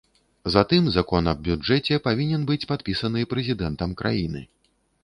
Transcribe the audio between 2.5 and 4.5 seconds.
падпісаны прэзідэнтам краіны.